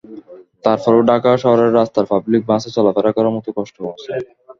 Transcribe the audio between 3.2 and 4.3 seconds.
মতো কষ্ট কমেছে।